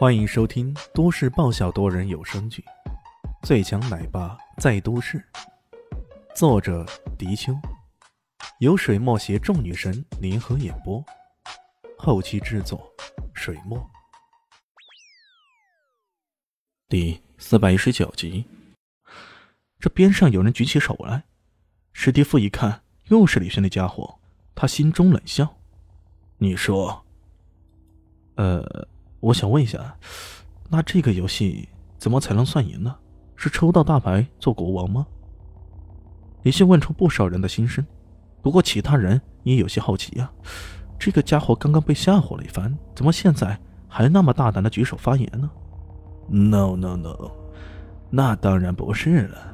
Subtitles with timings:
[0.00, 2.64] 欢迎收听都市爆笑多人有声剧
[3.46, 5.18] 《最强奶爸在都市》，
[6.34, 6.86] 作者：
[7.18, 7.52] 迪秋，
[8.60, 11.04] 由水墨携众女神联合演播，
[11.98, 12.90] 后期制作：
[13.34, 13.78] 水墨。
[16.88, 18.46] 第四百一十九集，
[19.78, 21.24] 这边上有人举起手来，
[21.92, 24.18] 史蒂夫一看，又是李轩那家伙，
[24.54, 25.58] 他心中冷笑
[26.40, 27.04] ：“你说，
[28.36, 28.88] 呃。”
[29.20, 29.96] 我想问一下，
[30.68, 32.96] 那这个游戏怎么才能算赢呢？
[33.36, 35.06] 是抽到大牌做国王吗？
[36.42, 37.86] 李信问出不少人的心声，
[38.40, 40.30] 不过其他人也有些好奇呀。
[40.98, 45.50] 这个家伙刚刚被吓唬了一番，怎么现在还那么大胆的举手发言呢
[46.28, 47.30] ？No No No，
[48.10, 49.52] 那当然不是了。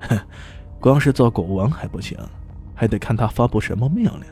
[0.00, 0.18] 哼，
[0.80, 2.18] 光是做国王还不行，
[2.74, 4.24] 还得看他发布什么命令。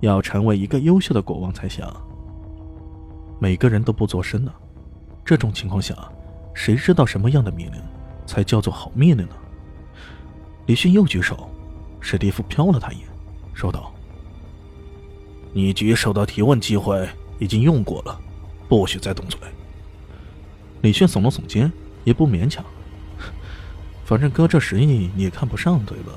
[0.00, 1.84] 要成为一个优秀的国王才行。
[3.38, 4.52] 每个人都不作声呢。
[5.24, 5.94] 这种情况下，
[6.54, 7.80] 谁知道什么样的命令
[8.26, 9.34] 才叫做好命令呢？
[10.66, 11.48] 李迅又举手，
[12.00, 13.08] 史蒂夫瞟了他一眼，
[13.54, 13.92] 说道
[15.52, 18.20] ：“你举手的提问机会已经用过了，
[18.68, 19.38] 不许再动嘴。”
[20.82, 21.72] 李迅耸了耸肩，
[22.04, 22.64] 也不勉强。
[24.04, 26.12] 反正哥这实力你也看不上，对吧？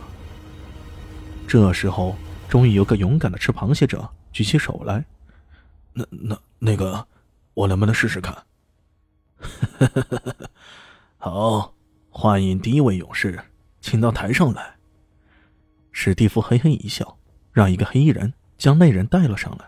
[1.48, 2.16] 这时候，
[2.48, 5.04] 终于有个勇敢的吃螃蟹者举起手来。
[5.94, 7.08] 那那那个。
[7.54, 8.46] 我能不能试试看？
[11.20, 11.74] 好，
[12.10, 13.38] 欢迎第一位勇士，
[13.82, 14.76] 请到台上来。
[15.92, 17.18] 史蒂夫嘿嘿一笑，
[17.52, 19.66] 让一个黑衣人将那人带了上来。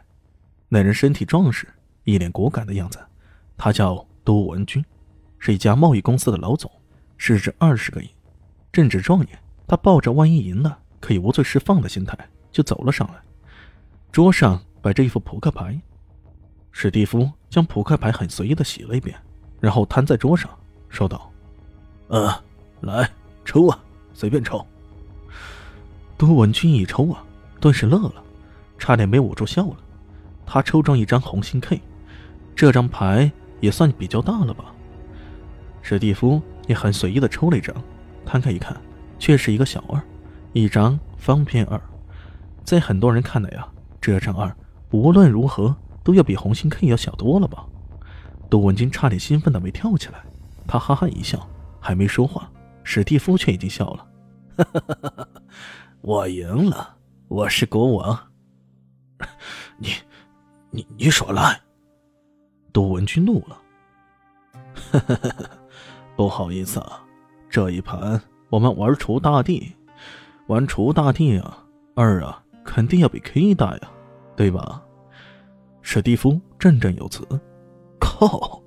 [0.70, 1.68] 那人身体壮实，
[2.06, 3.06] 一脸果敢的样子。
[3.58, 4.84] 他叫都文君，
[5.38, 6.72] 是一家贸易公司的老总，
[7.18, 8.10] 市值二十个亿，
[8.72, 9.38] 正值壮年。
[9.68, 12.18] 他抱着万一赢了可以无罪释放的心态，
[12.50, 13.16] 就走了上来。
[14.10, 15.78] 桌上摆着一副扑克牌。
[16.76, 19.16] 史蒂夫将扑克牌很随意的洗了一遍，
[19.62, 20.50] 然后摊在桌上，
[20.90, 21.32] 说道
[22.10, 22.30] ：“嗯，
[22.82, 23.08] 来
[23.46, 23.80] 抽啊，
[24.12, 24.66] 随便抽。”
[26.18, 27.24] 多文君一抽啊，
[27.62, 28.16] 顿时乐了，
[28.80, 29.78] 差点没捂住笑了。
[30.48, 31.80] 他抽中一张红心 K，
[32.56, 33.32] 这张牌
[33.62, 34.66] 也算比较大了吧？
[35.84, 37.74] 史蒂夫也很随意的抽了一张，
[38.26, 38.76] 摊开一看，
[39.20, 40.02] 却是一个小二，
[40.54, 41.80] 一张方片二。
[42.64, 44.54] 在很多人看来啊，这张二
[44.90, 45.74] 无论如何。
[46.04, 47.66] 都要比红心 K 要小多了吧？
[48.50, 50.24] 杜文君差点兴奋的没跳起来，
[50.68, 51.48] 他哈哈一笑，
[51.80, 52.52] 还没说话，
[52.84, 55.28] 史蒂夫却已经笑了。
[56.02, 56.96] 我赢了，
[57.28, 58.20] 我是国王。
[59.80, 59.90] 你，
[60.70, 61.60] 你，你耍赖！
[62.72, 63.60] 杜文君怒了。
[66.16, 67.02] 不好意思啊，
[67.50, 69.74] 这一盘我们玩除大地，
[70.48, 71.58] 玩除大地啊，
[71.96, 73.92] 二啊肯定要比 K 大呀，
[74.36, 74.84] 对吧？
[75.94, 77.24] 史蒂夫振振有词
[78.02, 78.64] ：“靠！”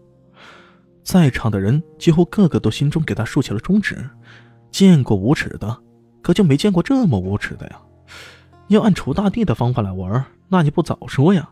[1.03, 4.09] 在场的人几乎个个都心中给他竖起了中指。
[4.71, 5.77] 见过无耻的，
[6.23, 7.81] 可就没见过这么无耻的呀！
[8.69, 11.51] 要按楚大帝的方法来玩，那你不早说呀？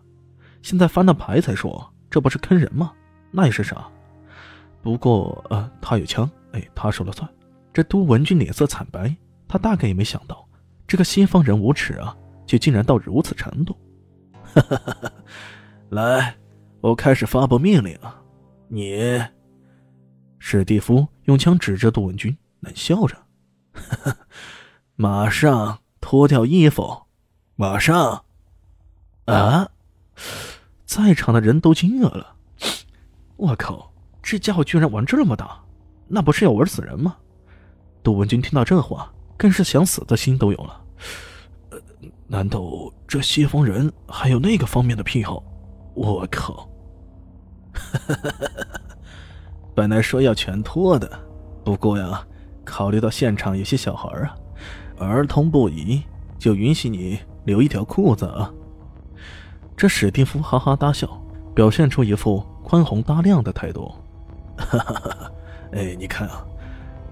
[0.62, 2.92] 现在翻了牌才说，这不是坑人吗？
[3.32, 3.84] 那又是啥？
[4.80, 7.28] 不过，呃，他有枪，哎，他说了算。
[7.72, 9.12] 这都文君脸色惨白，
[9.48, 10.48] 他大概也没想到，
[10.86, 13.76] 这个西方人无耻啊，却竟然到如此程度。
[14.44, 15.12] 哈哈哈哈
[15.94, 16.34] 来，
[16.80, 17.96] 我开始发布命令。
[18.66, 19.22] 你，
[20.40, 23.16] 史蒂夫用枪指着杜文君，冷笑着
[24.96, 27.00] ：“马上脱掉衣服，
[27.54, 28.24] 马上！”
[29.26, 29.68] 啊！
[30.84, 32.34] 在场的人都惊愕了。
[33.36, 35.62] 我靠，这家伙居然玩这么大，
[36.08, 37.16] 那不是要玩死人吗？
[38.02, 40.84] 杜文君听到这话，更是想死的心都有了。
[42.26, 42.60] 难道
[43.06, 45.40] 这西方人还有那个方面的癖好？
[45.94, 46.68] 我靠！
[49.74, 51.10] 本来说要全脱的，
[51.64, 52.24] 不过呀，
[52.64, 54.36] 考虑到现场有些小孩啊，
[54.98, 56.02] 儿童不宜，
[56.38, 58.52] 就允许你留一条裤子啊。
[59.76, 61.08] 这史蒂夫哈哈大笑，
[61.54, 63.92] 表现出一副宽宏大量的态度。
[64.56, 65.32] 哈哈哈！
[65.72, 66.46] 哎，你看啊，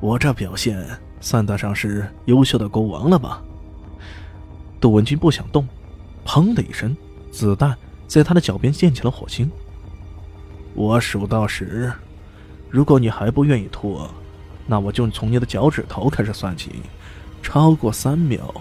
[0.00, 0.87] 我这表现
[1.20, 3.43] 算得上是优秀的国王了吧？
[4.81, 5.67] 杜文君不想动，
[6.25, 6.96] 砰的一声，
[7.32, 7.76] 子弹
[8.12, 9.50] 在他的脚边溅起了火星。
[10.75, 11.93] 我数到十，
[12.69, 14.11] 如果你还不愿意脱，
[14.67, 16.82] 那我就从你的脚趾头开始算起，
[17.43, 18.55] 超过三秒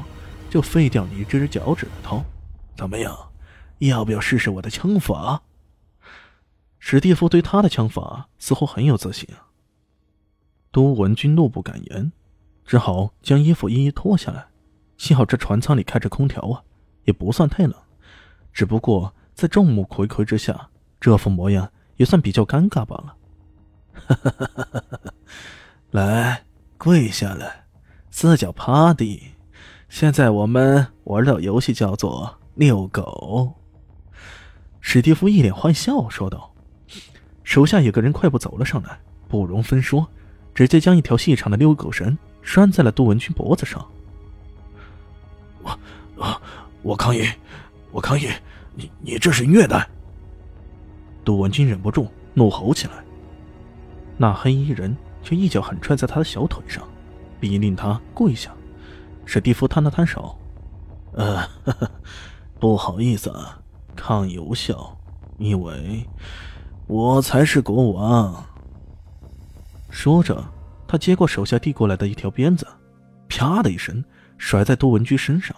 [0.50, 2.24] 就废掉你这只脚趾头。
[2.77, 3.13] 怎么样？
[3.80, 5.42] 要不要试试我的枪法？
[6.80, 9.27] 史蒂夫对他的枪法似乎很有自信。
[10.71, 12.13] 都文君怒不敢言，
[12.65, 14.47] 只好将衣服一一脱下来。
[14.97, 16.63] 幸好这船舱里开着空调啊，
[17.04, 17.74] 也不算太冷。
[18.54, 20.69] 只不过在众目睽睽之下，
[21.00, 23.16] 这副模样也算比较尴尬罢了。
[25.92, 26.44] 来，
[26.78, 27.66] 跪下来，
[28.10, 29.22] 四脚趴地。
[29.89, 33.54] 现在我们玩的游戏叫做遛狗。
[34.80, 36.54] 史蒂夫一脸坏笑说道
[37.44, 40.07] ：“手下有个人快步走了上来，不容分说，
[40.56, 43.86] 直接将一条细长的遛狗绳拴在了杜文君脖子上。
[45.62, 45.80] 我，
[46.16, 46.42] 我，
[46.81, 47.30] 我抗议！
[47.92, 48.30] 我抗议！
[48.73, 49.88] 你，你这是虐待！”
[51.23, 52.94] 杜文君忍不住怒吼起来。
[54.18, 56.88] 那黑衣人却一脚狠踹在他的小腿上，
[57.39, 58.51] 逼令他跪下。
[59.25, 60.38] 史蒂夫摊了摊手
[61.13, 61.47] ：“呃，
[62.59, 63.33] 不好意思，
[63.95, 64.97] 抗议无效，
[65.38, 66.07] 因为
[66.88, 68.44] 我才是国王。”
[69.89, 70.44] 说着，
[70.88, 72.68] 他接过手下递过来的一条鞭子，
[73.29, 74.03] 啪的一声
[74.38, 75.56] 甩在杜文君身上，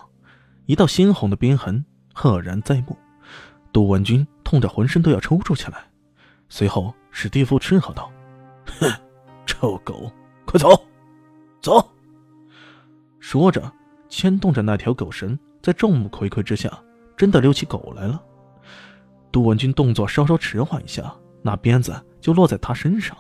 [0.66, 1.84] 一道鲜红的鞭痕
[2.14, 2.98] 赫然在目。
[3.74, 5.84] 杜文君痛得浑身都要抽搐起来。
[6.48, 8.10] 随后，史蒂夫斥喝道
[8.80, 8.90] ：“哼，
[9.48, 10.12] 臭狗，
[10.46, 10.70] 快走，
[11.60, 11.90] 走！”
[13.20, 13.72] 说着，
[14.08, 16.72] 牵动着那条狗绳，在众目睽睽之下，
[17.18, 18.22] 真的溜起狗来了。
[19.32, 21.12] 杜文君动作稍稍迟缓一下，
[21.42, 23.18] 那鞭子就落在他身上。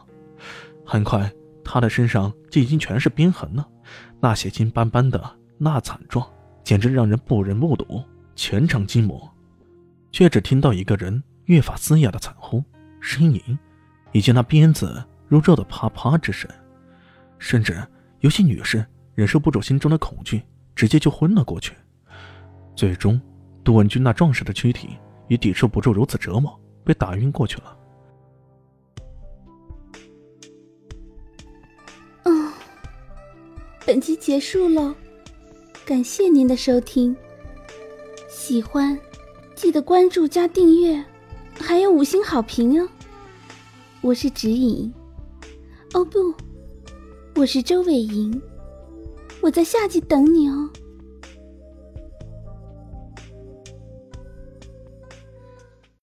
[0.85, 1.31] 很快，
[1.63, 3.67] 他的身上就已经全是鞭痕了，
[4.19, 5.19] 那血迹斑斑的，
[5.57, 6.23] 那惨状，
[6.63, 8.03] 简直让人不忍目睹。
[8.35, 9.32] 全场静默，
[10.13, 12.63] 却只听到一个人越发嘶哑的惨呼、
[13.01, 13.59] 呻吟，
[14.13, 16.49] 以及那鞭子如肉的啪啪之声，
[17.37, 17.85] 甚至
[18.21, 18.85] 有些女士。
[19.15, 20.41] 忍受不住心中的恐惧，
[20.75, 21.75] 直接就昏了过去。
[22.75, 23.21] 最终，
[23.63, 27.77] 杜文君那壮实的躯体也抵受不住如此折磨，被打晕过去了。
[33.85, 34.95] 本集结束了，
[35.85, 37.15] 感谢您的收听。
[38.27, 38.97] 喜欢，
[39.63, 41.01] 记得关注加订阅，
[41.57, 42.89] 还有五星好评哦。
[44.01, 44.93] 我是指引，
[45.93, 46.33] 哦不，
[47.35, 48.41] 我是周伟莹。
[49.39, 50.69] 我在下集等你哦。